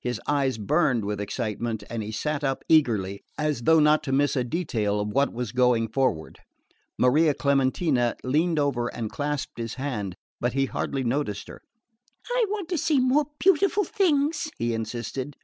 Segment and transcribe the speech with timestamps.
[0.00, 4.34] His eyes burned with excitement, and he sat up eagerly, as though not to miss
[4.34, 6.40] a detail of what was going forward.
[6.98, 11.62] Maria Clementina leaned over and clasped his hand, but he hardly noticed her.
[12.28, 15.36] "I want to see some more beautiful things!" he insisted.